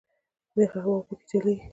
یخه 0.61 0.79
هوا 0.85 0.97
په 1.07 1.13
کې 1.17 1.25
چلیږي. 1.29 1.67